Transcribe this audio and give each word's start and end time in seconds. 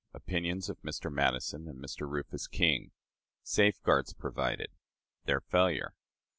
Opinions 0.15 0.67
of 0.67 0.81
Mr. 0.81 1.11
Madison 1.13 1.67
and 1.67 1.77
Mr. 1.77 2.09
Rufus 2.09 2.47
King. 2.47 2.89
Safeguards 3.43 4.13
provided. 4.13 4.71
Their 5.25 5.41
Failure. 5.41 5.93